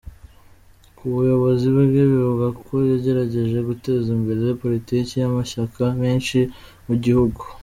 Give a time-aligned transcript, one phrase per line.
[0.97, 6.39] Ku buyobozi bwe bivugwa ko yagerageje guteza imbere politike y’amashyaka menshi
[6.87, 7.41] mu gihugu.